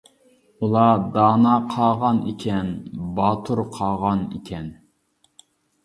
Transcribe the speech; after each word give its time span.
ئۇلار 0.63 1.03
دانا 1.17 1.51
قاغان 1.75 2.23
ئىكەن، 2.33 2.73
باتۇر 3.21 3.65
قاغان 3.79 4.27
ئىكەن. 4.31 4.77